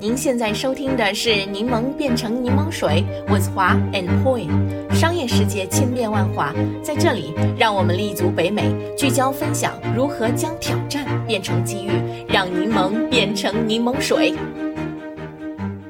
[0.00, 4.48] 您现在收听的是《柠檬变成柠檬水》，with 华 and Poi。
[4.94, 11.90] 商业世界千变万化，在这里，让我们立足北美，聚焦分享如何将挑战变成机遇，
[12.26, 14.34] 让柠檬变成柠檬水。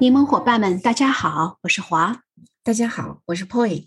[0.01, 2.23] 柠檬伙伴们，大家好，我是华。
[2.65, 3.87] 大家好，我是 Poi。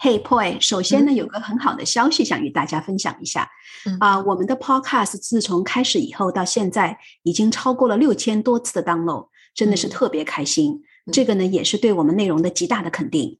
[0.00, 3.50] Hey Poi，首先呢，有个很好的消息想与大家分享一下。
[3.98, 9.26] 啊，我们的 Podcast 自从开始以后到现在，已经超过了六千多次的 download。
[9.56, 13.38] 真的是特别开心，这个呢也是对我们内容的极大的肯定。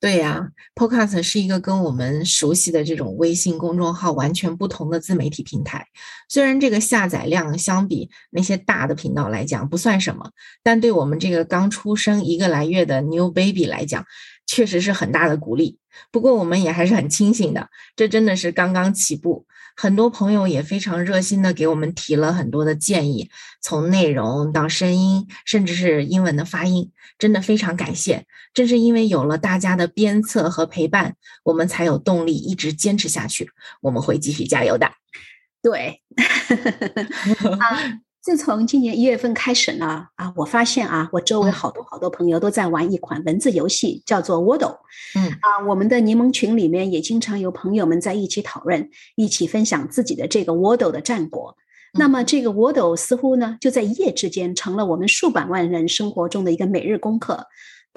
[0.00, 5.86] 对呀，Podcast 是一个跟我们熟悉的这种微信公众号完全不同的自媒体平台。
[6.28, 10.30] 虽然这个下载量相比那些大的频道来讲不算什么，
[10.62, 14.04] 但对我们这个刚出生一个来月的 New Baby 来讲，
[14.46, 15.78] 确实是很大的鼓励。
[16.12, 19.46] 不过我们也还是很清醒的，这真的是刚刚起步。
[19.80, 28.26] 很多朋友也非常热心的给我们提了很多的建议，从内容到声音，甚至是英文的发音，真的非常感谢。
[28.52, 33.52] 正是因为有了大家的鞭策和陪伴，我们才有动力一直坚持下去。
[33.80, 34.90] 我们会继续加油的。
[35.62, 36.02] 对。
[38.20, 44.76] 自从今年一月份开始呢，啊，我发现啊，我周围好多好多朋友都在玩一款文字游戏，叫做 Wordle。
[45.14, 51.56] 嗯，啊，我们的柠檬群里面也经常有朋友们在一起讨论，一起分享自己的这个 Wordle 的战果。
[51.94, 57.46] 那么这个 Wordle 似乎呢，就在一夜之间成了我们数百万人生活中的一个每日功课。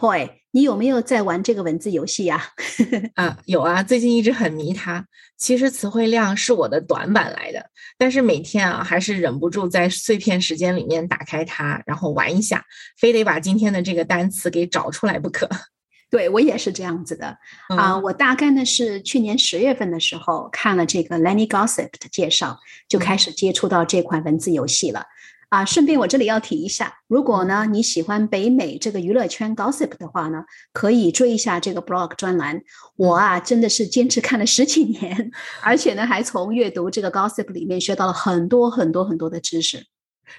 [0.01, 2.43] Boy，你有没有在玩这个文字游戏呀？
[3.13, 5.05] 啊，有啊，最近一直很迷它。
[5.37, 7.63] 其实词汇量是我的短板来的，
[7.99, 12.65] 但是每天啊，还是忍不住在碎片时间里面打开它，然后玩一下，
[12.97, 15.47] 非得把今天的这个单词给找出来不可。
[16.09, 17.37] 对我也是这样子的
[17.69, 17.95] 啊。
[17.99, 25.05] 我大概呢是去年十月份的时候看了这个 Lenny Gossip 的介绍，就开始接触到这款文字游戏了。
[25.51, 32.61] 啊，顺便我这里要提一下，如果呢你喜欢北美这个娱乐圈 gossip 的话呢，可以追一下这个 blog 专栏。
[32.95, 35.29] 我啊真的是坚持看了十几年，
[35.61, 39.85] 而且呢还从阅读这个 gossip 里面学到了很多很多很多的知识，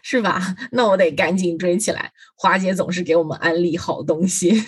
[0.02, 0.40] 是吧？
[0.70, 2.10] 那我得赶紧追起来。
[2.34, 4.58] 华姐总是给我们安利好东西，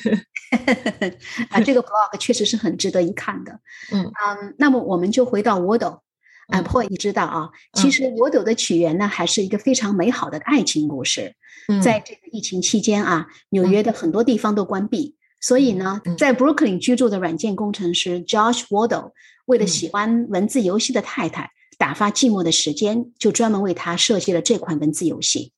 [1.48, 3.60] 啊，这个 blog 确实是很值得一看的。
[3.90, 6.00] 嗯嗯，那么我们就回到 Wordle。
[6.48, 7.48] 啊你知道啊？
[7.72, 11.34] 其实《我斗》的起源呢，还是一个非常美好的爱情故事。
[11.82, 19.12] 在这个疫情期间啊，纽约的很多地方都关闭，所以呢，在 Brooklyn 居住的软件工程师 Josh Wardle
[19.46, 25.53] 为了喜欢文字游戏的太太打发寂寞的时间，就专门为他设计了这款文字游戏。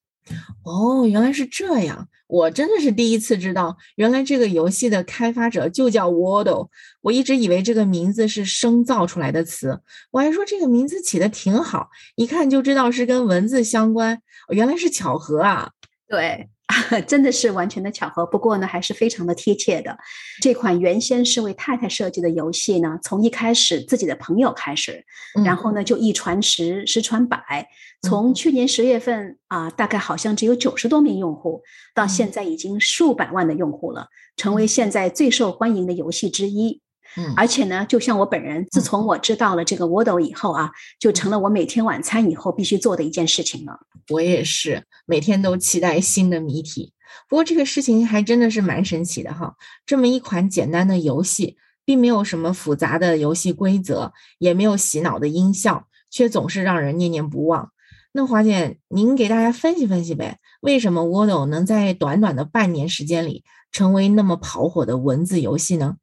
[0.64, 2.08] 哦，原来是这样！
[2.26, 6.68] 我真的是第一次知道，原来这个游戏的开发者就叫 Wordle。
[7.02, 14.20] 我一直以为这个名字是生造出来的词，我还说这个名字起的挺好，一看就知道是跟文字相关。
[14.48, 15.70] 原来是巧合啊！
[16.08, 16.48] 对。
[17.06, 19.96] 真的是完全的巧合，不过呢，还是非常的贴切的。
[20.42, 25.04] 这款原先是为太太设计的游戏呢，从一开始自己的朋友开始，
[25.44, 27.68] 然后呢就一传十，十传百。
[28.02, 31.62] 从去年十月份啊，大概好像只有九十多名用户，
[31.94, 36.82] 到现在已经数百万的用户了，成为现在最受欢迎的游戏之一。
[37.16, 43.78] 嗯，而且呢，就像我本人，自从我知道了这个 Wordle 以后啊，就成了我每天晚餐以后必须做的一件事情了。
[44.10, 46.92] 我也是，每天都期待新的谜题。
[47.28, 49.54] 不过这个事情还真的是蛮神奇的哈，
[49.86, 57.70] 这么一款简单的游戏，并没有什么复杂的游戏规则，也没有洗脑的音效，却总是让人念念不忘。
[58.12, 65.96] 那华姐，您给大家分析分析呗，为什么 Wordle 能在短短的半年时间里成为那么跑火的文字游戏呢？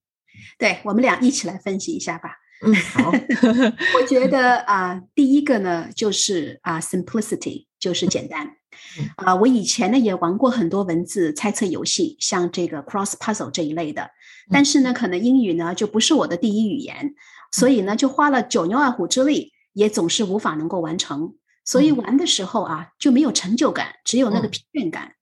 [0.58, 2.38] 对我们俩一起来分析一下吧。
[2.66, 3.12] 嗯，好。
[4.00, 8.56] 我觉得啊，第一个呢就是啊，simplicity，就是简单。
[9.18, 14.10] 啊，我以前呢也玩过很多文字猜测游戏，像这个 cross puzzle 这一类的。
[14.52, 17.14] 但是呢，可能英语呢就不是我的第一语言，
[17.52, 21.36] 所以呢就花了九牛二虎之力，也总是无法能够完成。
[21.66, 25.14] 所以玩的时候啊就没有成就感，只有那个疲倦感。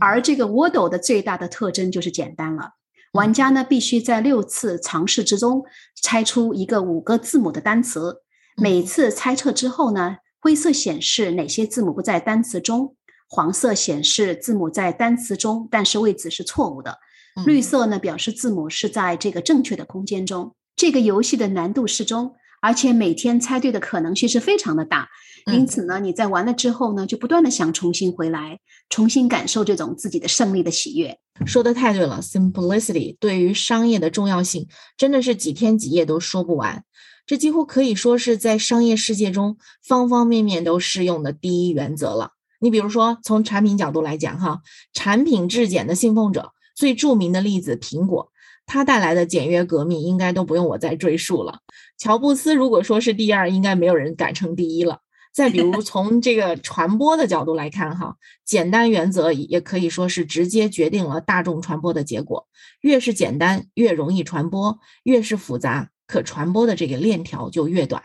[0.00, 2.70] 而这个 Wordle 的最大的特征就是简单了。
[3.12, 5.64] 玩家呢必须在六次尝试之中
[6.02, 8.22] 猜出一个五个字母的单词，
[8.56, 12.94] 每次猜测之后呢，灰色显示哪些字母不在单词中，
[13.28, 16.98] 黄色显示字母在单词中，但是位置是错误的，
[17.46, 20.54] 绿色呢表示字母是在这个正确的空间中。
[20.76, 22.34] 这个游戏的难度适中。
[22.62, 25.08] 而且每天猜对的可能性是非常的大，
[25.46, 28.58] 因此呢，你在完了之后呢，就不断的想重新回来，
[28.88, 31.18] 重新感受这种自己的胜利的喜悦。
[31.46, 34.66] 说的太对了，simplicity 对于商业的重要性
[34.96, 36.84] 真的是几天几夜都说不完。
[37.26, 39.56] 这几乎可以说是在商业世界中
[39.86, 42.32] 方方面面都适用的第一原则了。
[42.58, 44.60] 你比如说，从产品角度来讲，哈，
[44.92, 48.30] 产品质检的信奉者，最著名的例子，苹果，
[48.66, 51.60] 它带来的简约革命，应该都不用我再赘述了。
[51.96, 54.98] 乔布斯如果说是第二，应该没有人敢称第一了。
[55.32, 62.48] 再比如，从这个传播的角度来看，哈，简单原则也可以说是直接决定了大众传播的结果。
[62.80, 68.02] 越是简单，越容易传播；越是复杂，可传播的这个链条就越短。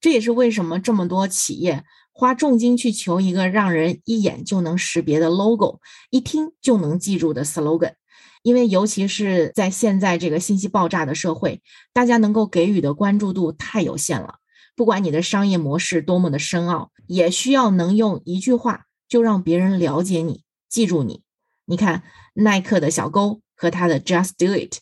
[0.00, 5.80] 这也是为什么这么多企业花重金去求一个让人一眼就能识别的 logo，
[6.10, 7.94] 一听就能记住的 slogan。
[8.42, 11.60] 因为尤其是在现在这个信息爆炸的社会，
[11.92, 14.34] 大家能够给予的关注度太有限了。
[14.78, 21.24] 不管你的商业模式多么的深奥，也需要能用一句话就让别人了解你、记住你。
[21.64, 22.04] 你看，
[22.34, 24.78] 耐克的小勾和他的 Just Do It，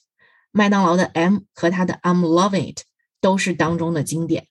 [0.53, 2.83] 麦当劳的 M 和他的 I'm Loving It，
[3.23, 4.49] 都是当中的经典。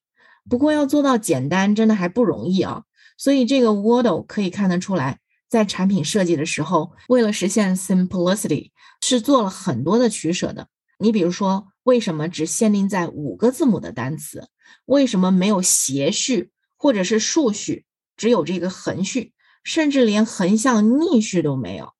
[0.49, 2.81] 不过要做到简单，真的还不容易啊。
[3.15, 8.71] 所以这个 Wordle 可以看得出来，在产品设计的时候，为了实现 simplicity，
[9.03, 10.69] 是做了很多的取舍的。
[10.97, 14.49] 你比如说，为什么只限定在五个字母的单词？
[14.85, 17.85] 为什么没有斜序或者是竖序，
[18.17, 19.33] 只有这个横序，
[19.63, 21.93] 甚至连横向逆序都没有？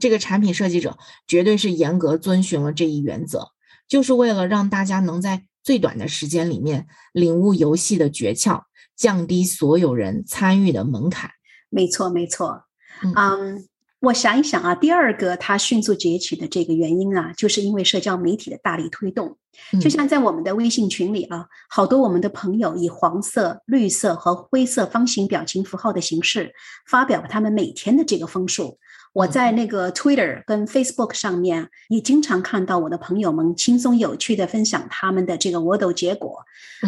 [0.00, 3.48] 这个产品设计者绝对是严格遵循了这一原则，
[3.86, 8.62] 就是为了让大家能在最短的时间里面领悟游戏的诀窍，
[8.96, 11.30] 降低所有人参与的门槛。
[11.68, 12.64] 没错，没错。
[13.14, 13.68] 嗯。
[14.02, 19.38] 我想一想啊，第二个它迅速崛起的这个原因啊，就是因为社交媒体的大力推动。
[19.80, 26.52] 就像在我们的微信群里啊，好多我们的朋友以黄色、绿色和灰色方形表情符号的形式
[26.88, 28.78] 发表他们每天的这个风数。
[29.12, 36.40] 我在那个 Twitter 跟 Facebook 上面也经常看到我的朋友们轻松有趣的分享他们的这个 Wordle 结果，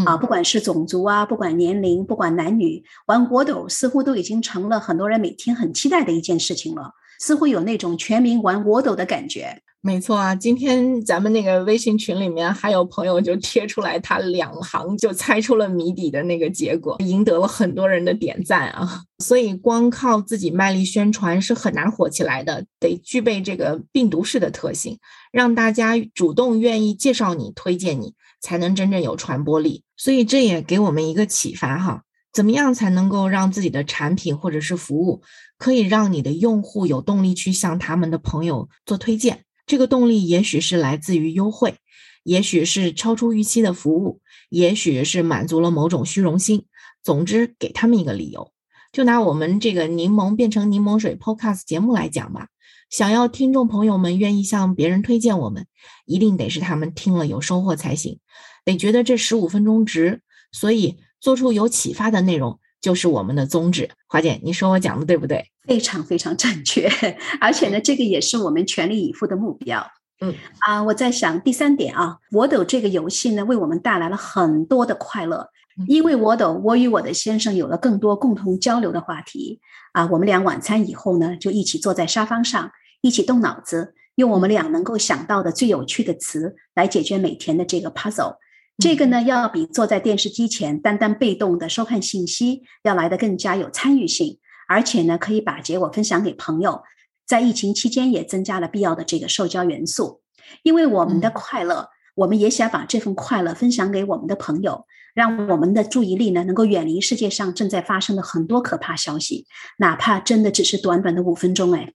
[0.05, 6.93] 啊，不管是种族啊，不管年龄，不管男女，玩 Wordle 似乎都已经成了很多人每天很期待的一件事情了。
[7.21, 9.61] 似乎有那种全民玩 Wordle 的感觉。
[9.87, 19.03] 没错啊，今天咱们那个微信群里面还有朋友就贴出来他两行就猜出了谜底的那个结果，赢得了很多人的点赞啊。
[19.19, 24.99] 所以光靠自己卖力宣传是很难火起来的，得具备这个病毒式的特性，
[25.31, 29.83] 让大家主动愿意介绍你、推荐你，才能真正有传播力。
[29.99, 32.01] 所以这也给我们一个启发哈。
[32.35, 35.23] 怎么样才能够让自己的产品或者是服务
[35.57, 39.45] 可以让你的用户有动力去向他们的朋友做推荐？
[39.67, 41.77] 这个动力也许是来自于优惠，
[42.25, 44.21] 也许是超出预期的服务，
[44.51, 46.67] 也许是满足了某种虚荣心。
[47.05, 48.51] 总之，给他们一个理由。
[48.91, 52.49] 就拿我们这个柠檬变成柠檬水 Podcast 节目来讲吧，
[52.91, 55.67] 想要听众朋友们愿意向别人推荐我们，
[56.05, 58.19] 一定得是他们听了有收获才行，
[58.65, 60.21] 得觉得这十五分钟值。
[60.51, 60.97] 所以。
[61.25, 63.89] 做出有启发的内容就是我们的宗旨。
[64.07, 65.43] 华姐，你说我讲的对不对？
[65.67, 66.87] 非常非常正确，
[67.41, 69.91] 而且呢，这个也是我们全力以赴的目标。
[70.21, 75.49] 嗯啊，我在想第三点啊，我斗这个游戏呢，为我们带来了很多的快乐。
[75.89, 79.61] 因为我斗，我与我的先生有了更多共同交流的话题
[79.93, 80.07] 啊。
[80.13, 82.71] 我们俩晚餐以后呢，就一起坐在沙发上，
[83.01, 88.37] 一起动脑子，用我们俩能够想到的最有趣的词来解决每天的这个 puzzle。
[88.79, 94.39] 这个呢，要比坐在电视机前单单被动的收看信息要来的更加有参与性，
[94.69, 96.83] 而且呢，可以把结果分享给朋友。
[97.27, 100.21] 在疫情期间，也增加了必要的这个社交元素。
[100.63, 104.85] 因为我们的快乐，我们也想把这份快乐分享给我们的朋友，
[105.15, 109.47] 让我们的注意力呢，能够远离世界上正在发生的很多可怕消息，
[109.79, 111.73] 哪怕真的只是短短的五分钟。
[111.73, 111.93] 哎，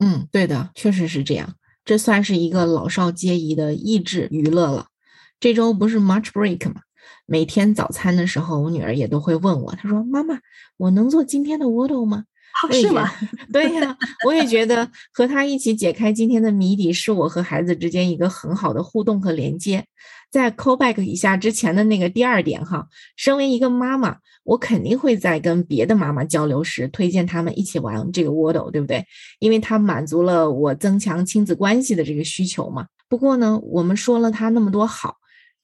[0.00, 1.54] 嗯，对的，确实是这样。
[1.84, 4.88] 这算是一个老少皆宜的益智娱乐了。
[5.38, 6.80] 这周不是 March Break 吗？
[7.26, 10.38] 每天早餐的时候，我女儿也都会问我，她说：“妈妈，
[10.76, 12.24] 我能做今天的 Wordle 吗？”
[12.72, 13.10] 是吗？
[13.52, 19.84] 对呀，我也觉得和她一起解开今天的谜底，是我和孩子之间一个很好的互动和连接。
[20.30, 29.04] 在 Callback 以下之前的那个第二点哈，身为一个妈妈，我肯定会在跟别的妈妈交流时推荐他们一起玩这个 Wordle，对不对？
[29.38, 32.86] 因为它满足了我增强亲子关系的这个需求嘛。
[33.08, 35.16] 不过呢，我们说了它那么多好。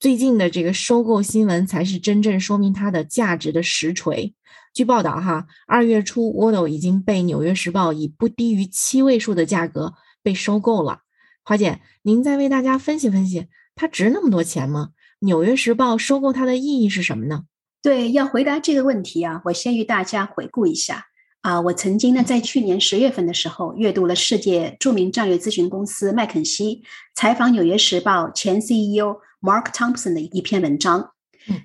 [0.02, 4.34] 最近的这个收购新闻才是真正说明它的价值的实锤。
[4.74, 11.02] 据报道，哈，二月初，Wordle 已经被《纽约时报》以不低于七位数的价格被收购了。
[11.44, 14.88] 华姐，您再为大家分析分析，它值那么多钱吗？
[15.24, 17.44] 《纽约时报》收购它的意义是什么呢？
[17.80, 21.06] 对，要回答这个问题啊，我先与大家回顾一下
[21.42, 26.82] 啊，我曾经呢在去年十月份的时候阅读了世界著名战略咨询公司麦肯锡
[27.14, 29.18] 采访《纽约时报》前 CEO。
[29.42, 31.14] Mark Thompson 的一篇文章，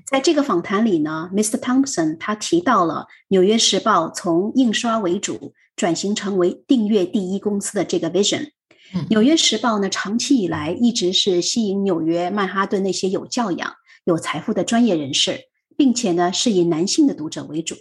[0.03, 1.59] 在这个访谈里呢，Mr.
[1.59, 8.49] Thompson 他提到了《纽约时报》从印刷为主转型成为订阅第一公司的这个 vision。
[9.11, 13.71] 《纽约时报》呢，长期以来一直是吸引纽约曼哈顿那些有教养、
[14.05, 15.41] 有财富的专业人士，
[15.77, 17.75] 并且呢是以男性的读者为主。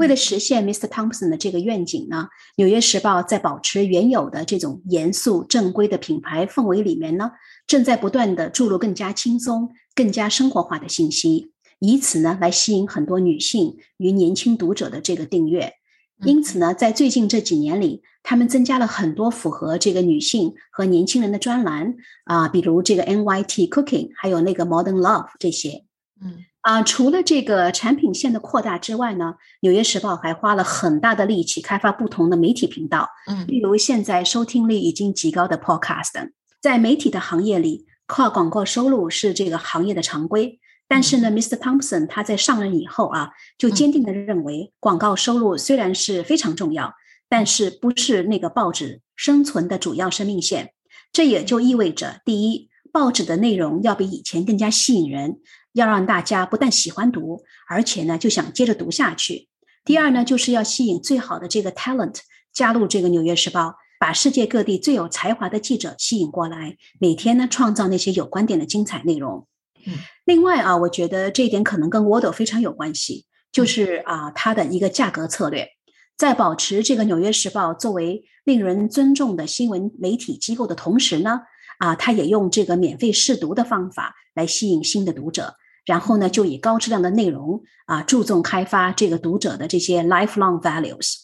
[0.00, 0.88] 为了实现 Mr.
[0.88, 2.26] Thompson 的这个愿景呢，
[2.56, 7.32] 《纽约时报》在保持原有的这种严肃正规的品牌氛围里面呢，
[7.66, 15.74] 正在不断的注入更加轻松、更加生活化的信息，以此呢来吸引很多女性与年轻读者的这个订阅。
[16.24, 25.84] 因此呢，在最近这几年里，他们增加了很多符合这个女性和年轻人的专栏啊，比如这个 NYT Cooking，还有那个 Modern Love 这些。
[26.22, 36.30] 嗯啊，除了这个产品线的扩大之外呢，《纽约时报》还花了很大的力气开发不同的媒体频道，嗯例如现在收听率已经极高的 Podcast。
[36.60, 40.60] 在媒体的行业里，靠广告收入是这个行业的常规。
[40.86, 41.56] 但是呢，Mr.
[41.56, 46.92] Thompson 他在上任以后啊，就坚定的认为，广告收入虽然是非常重要，
[47.28, 50.72] 但是不是那个报纸生存的主要生命线。
[51.12, 55.38] 这也就意味着，第一，报纸的内容要比以前更加吸引人，
[55.72, 59.48] 要让大家不但喜欢读，而且呢就想接着读下去。
[59.84, 62.18] 第二呢，就是要吸引最好的这个 talent
[62.52, 69.46] 加入这个《纽约时报》，把世界各地最有才华的记者吸引过来，每天呢创造那些有观点的精彩内容。
[69.86, 69.94] 嗯
[70.26, 75.66] 另外啊，我觉得这一点可能跟 Wordle 非常有关系，就是啊它的一个价格策略，
[76.16, 81.40] 在保持这个《纽约时报》作为令人尊重的新闻媒体机构的同时呢，
[81.78, 85.56] 啊，它也用这个免费试读的方法来吸引新的读者，
[85.86, 91.16] 然后呢，就以高质量的内容啊，注重开发这个读者的这些 lifelong values。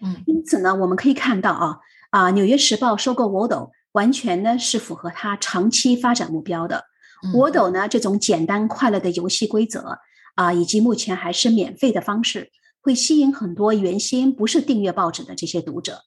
[0.00, 1.78] 嗯因此呢，我们可以看到啊
[2.10, 6.84] 啊，《纽约时报》收购 Wordle 完全呢是符合它长期发展目标的。
[7.24, 9.98] 嗯 Wordle 呢这种简单快乐的游戏规则
[10.34, 12.50] 啊，以及目前还是免费的方式，
[12.80, 16.02] 会吸引很多原先不是订阅报纸的这些读者。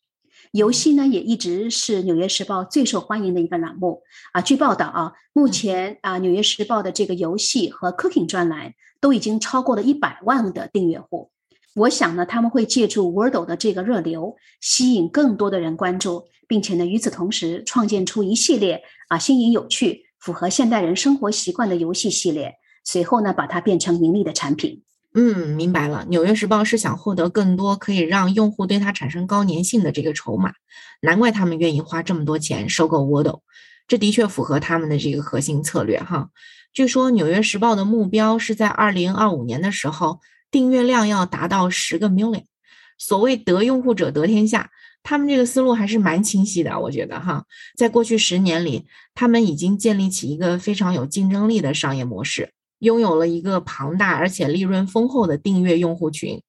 [0.56, 4.40] 游戏呢也一直是《纽约时报》最受欢迎的一个栏目啊。
[4.40, 11.30] 据报道啊，目前啊，《纽约时报》的这个游戏和 Cooking 专栏都已经超过了一百万的订阅户。
[11.76, 22.54] 我想呢，他们会借助 Wordle 的这个热流，吸引更多的人关注，并且呢，与此同时创建出一系列啊新颖有趣、符合现代人生活习惯的游戏系列。
[22.86, 24.84] 随后呢，把它变成盈利的产品。
[25.18, 26.04] 嗯，明白了。
[26.10, 30.52] 《纽约时报》是想获得更多可以让用户对它产生高粘性的这个筹码，
[31.02, 33.40] 难怪他们愿意花这么多钱收购 Wordle，
[33.88, 36.32] 这的确符合他们的这个核心策略哈。
[36.74, 40.20] 据说《纽约时报》的目标是在二零二五年的时候，
[40.52, 42.44] 订阅量要达到十个 million。
[42.98, 44.70] 所谓得用户者得天下，
[45.02, 47.46] 他们这个思路还是蛮清晰的，我觉得哈。
[47.78, 52.52] 在过去十年里，他们已经建立起一个非常有竞争力的商业模式。
[52.86, 56.42] 拥有了一个庞大而且利润丰厚的订阅用户群，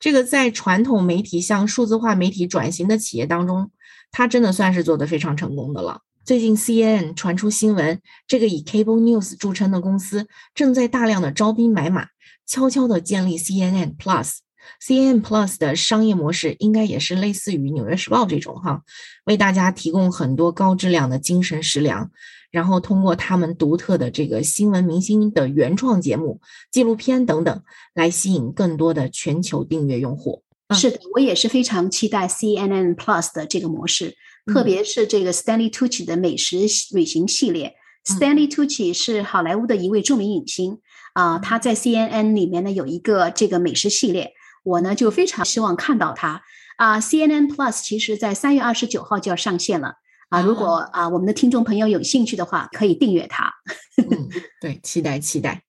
[0.00, 3.70] 这个在传统媒体向数字化媒体转型的企业当中，
[4.10, 6.00] 它真的算是做得非常成功的了。
[6.24, 12.08] 最近 CNN 传出新闻，这个以 Cable News 著称的公司正在大量的招兵买马，
[12.46, 14.38] 悄悄地建立 CNN Plus。
[14.80, 18.82] CNN Plus 的商业模式应该也是类似于《纽约时报》这种哈，
[19.24, 22.10] 为大家提供很多高质量的精神食粮。
[22.52, 26.40] 然后通过他们独特的这个新闻明星的原创节目、
[26.70, 27.62] 纪录片等等，
[27.94, 30.44] 来吸引更多的全球订阅用户。
[30.68, 34.16] 嗯是的，我也是非常期待 CNN Plus 的这个模式，
[34.46, 36.60] 特别是这个 Stanley Tucci 的美食
[36.94, 37.74] 旅行系列。
[38.04, 40.78] Stanley Tucci 是好莱坞的一位著名影星
[41.12, 44.32] 啊、他在 CNN 里面呢有一个这个美食系列，
[44.64, 46.42] 我呢就非常希望看到他
[46.78, 49.96] 啊、CNN Plus 其实在三月二十九号就要上线了。
[50.32, 53.52] 啊，如果啊我们的听众朋友有兴趣的话，可以订阅它。
[54.10, 54.30] 嗯，
[54.62, 55.60] 对，期待期待。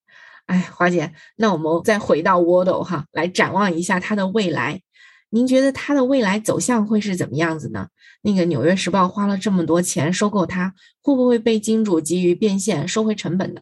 [0.46, 4.82] 哎，华姐，那我们再回到 Wordle 哈，来展望一下它的未来。
[5.32, 7.88] 您觉得它的未来走向会是怎么样子呢？
[8.22, 13.60] 那个《纽约时报》花了这么多钱收购它，会不会被金主急于变现收回成本呢？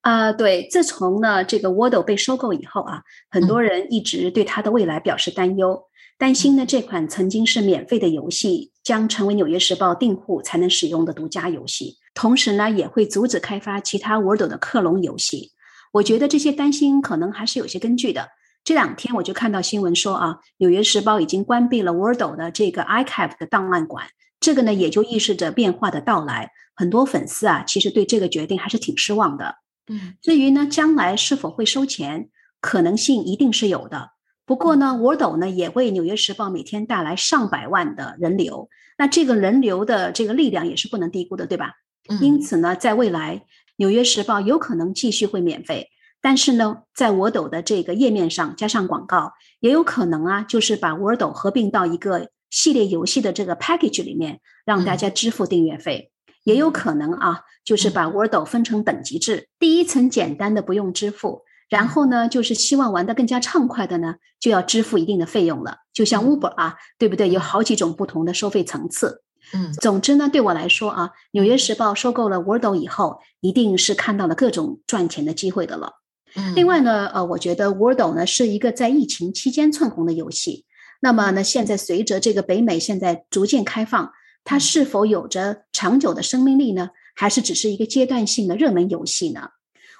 [0.00, 5.82] 啊、对，自从呢这个 Wordle 被收购以后啊，很多人一直对它的未来表示担忧，
[6.16, 15.52] 担心呢这款曾经是免费的游戏将成为《纽约时报》订户才能使用的独家游戏，同时呢也会阻止开发其他 Wordle 的克隆游戏。
[15.92, 18.30] 我觉得这些担心可能还是有些根据的。
[18.64, 24.06] 这两天我就看到新闻说啊，《纽约时报》已经关闭了 Wordle 的这个 iCap 的档案馆，
[24.40, 26.50] 这个呢也就预示着变化的到来。
[26.74, 29.56] 很多粉丝啊，其实对这个决定还是挺失望的。
[29.88, 32.30] 嗯至于呢，将来是否会收钱，
[32.62, 34.12] 可能性一定是有的。
[34.48, 41.74] 不过呢，Wordle 呢也为《纽约时报》每天带来上百万的人流，那这个人流的这个力量也是不能低估的，对吧？
[42.22, 42.40] 因嗯。
[42.40, 43.36] 此呢，在未来，
[43.76, 45.90] 《纽约时报》有可能继续会免费，
[46.22, 56.10] 但是呢，在 Wordle 的这个页面上加上广告，也有可能啊，就是把 Wordle 合并到一个系列游戏的这个 package 里面，让大家支付订阅费。
[56.44, 65.78] 也有可能啊，就是把 Wordle 分成等级制，第一层简单的不用支付，然后呢，就是希望玩得更加畅快的呢，就要支付一定的费用了。
[65.92, 67.28] 就像 Uber 啊，对不对？
[67.30, 69.22] 有好几种不同的收费层次。
[69.52, 75.94] 嗯，总之呢，对我来说啊，《纽约时报》收购了 Wordle 以后，一定是看到了各种赚钱的机会的了。
[76.34, 80.66] 嗯另外呢，呃，我觉得 Wordle 呢是一个在疫情期间窜红的游戏。
[81.00, 84.12] 那么呢，现在随着这个北美现在逐渐开放。
[84.44, 86.90] 它是否有着长久的生命力呢？
[87.14, 89.48] 还是只是一个阶段性的热门游戏呢？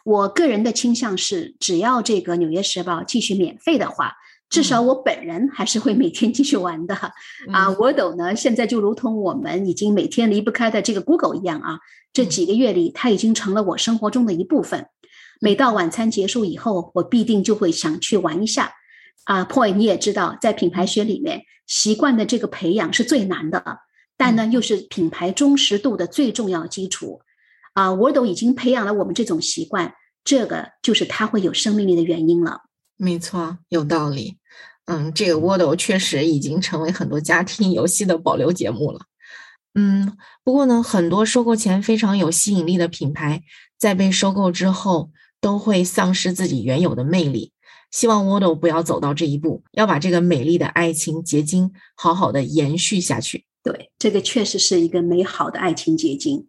[0.09, 4.15] 我个人的倾向是，只要这个《纽约时报》继续免费的话，
[4.49, 6.95] 至少我本人还是会每天继续玩的。
[7.53, 14.87] 啊，Wordle 呢，现在就如同我们已经每天离不开的这个 Google 一样啊，这几个月里，它已经成了我生活中的一部分。
[15.43, 18.73] 每到晚餐结束以后，我必定就会想去玩一下。
[19.25, 23.81] 啊，Point，你也知道，在品牌学里面，习惯的这个培养是最难的。
[24.17, 27.21] 但呢，又是品牌忠实度的最重要基础，
[27.79, 29.95] 啊，Wordle 已经培养了我们这种习惯，
[30.25, 32.63] 这个就是它会有生命力的原因了。
[32.97, 34.37] 没错，有道理。
[34.87, 39.03] 嗯，这个 Wordle 确实已经成为很多家庭游戏的保留节目了。
[39.75, 43.45] 嗯，不过呢，很多收购前非常有吸引力的品牌，
[43.79, 47.53] 在被收购之后都会丧失自己原有的魅力。
[47.93, 53.45] 希望 Wordle 不要走到这一步，要把这个美丽的爱情结晶好好的延续下去。
[53.63, 56.49] 对，这个确实是一个美好的爱情结晶。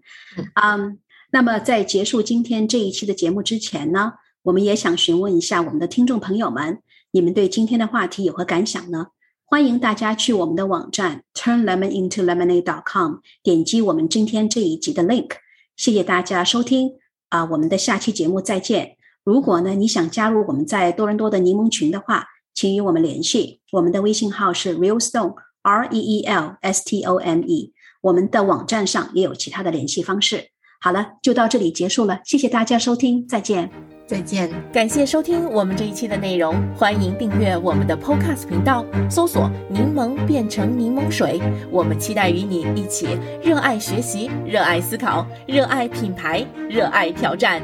[0.56, 0.98] 嗯，
[1.32, 6.80] 那么在结束今天这一期的节目之前呢，我们也想询问一下我们的听众朋友们，
[7.12, 9.08] 你们对今天的话题有何感想呢？
[9.46, 15.32] 欢迎大家去我们的网站 turnlemonintolemonade.com 点击我们今天这一集的 link。
[15.78, 16.92] 谢谢大家收听
[17.30, 18.98] 啊，我们的下期节目再见。
[19.24, 25.36] 如果呢你想加入我们在多伦多的柠檬群的话，请与我们联系，我们的微信号是 realstone。
[25.62, 30.52] R E E L S T O M E，我们的网站上也有其他的联系方式。
[30.82, 33.70] 好了，就到这里结束了，谢谢大家收听，再见，
[34.08, 43.08] 再见，感谢收听我们这一期的内容，欢迎订阅我们的 Podcast 频道，搜索“柠檬变成柠檬水”，我们期待与你一起
[43.44, 47.62] 热爱学习，热爱思考，热爱品牌，热爱挑战。